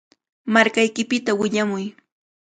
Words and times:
Markaykipita 0.53 1.31
willamuy. 1.39 1.85